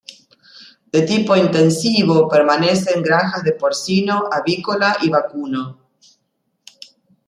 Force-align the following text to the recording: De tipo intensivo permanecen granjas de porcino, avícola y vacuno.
De 0.93 1.03
tipo 1.03 1.35
intensivo 1.35 2.27
permanecen 2.27 3.03
granjas 3.03 3.43
de 3.43 3.51
porcino, 3.51 4.27
avícola 4.31 4.97
y 5.03 5.09
vacuno. 5.09 5.79